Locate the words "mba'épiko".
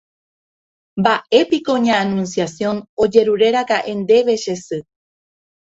0.99-1.73